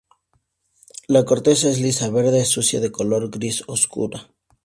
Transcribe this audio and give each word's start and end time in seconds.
La 1.07 1.25
corteza 1.25 1.69
es 1.69 1.79
lisa, 1.79 2.09
verde 2.09 2.43
sucia 2.45 2.79
de 2.79 2.91
color 2.91 3.29
gris 3.29 3.63
oscuro. 3.67 4.19